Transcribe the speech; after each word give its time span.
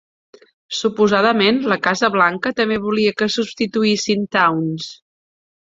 Suposadament, 0.77 1.59
la 1.73 1.77
Casa 1.89 2.11
Blanca 2.17 2.55
també 2.61 2.81
volia 2.89 3.15
que 3.21 3.31
substituïssin 3.37 4.29
Towns. 4.39 4.91